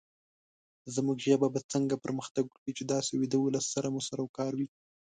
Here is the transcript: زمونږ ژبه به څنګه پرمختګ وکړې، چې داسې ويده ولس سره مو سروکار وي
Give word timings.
زمونږ 0.95 1.19
ژبه 1.29 1.47
به 1.53 1.59
څنګه 1.71 1.95
پرمختګ 2.05 2.45
وکړې، 2.47 2.71
چې 2.77 2.83
داسې 2.93 3.11
ويده 3.15 3.37
ولس 3.41 3.65
سره 3.73 3.87
مو 3.93 4.01
سروکار 4.09 4.51
وي 4.55 4.67